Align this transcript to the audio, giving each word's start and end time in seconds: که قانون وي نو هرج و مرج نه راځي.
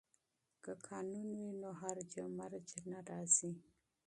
که 0.63 0.71
قانون 0.87 1.27
وي 1.39 1.51
نو 1.61 1.69
هرج 1.81 2.11
و 2.21 2.25
مرج 2.37 2.69
نه 2.91 2.99
راځي. 3.09 3.51